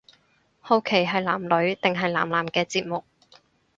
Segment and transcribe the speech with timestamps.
[0.61, 3.03] 好奇係男女定係男男嘅節目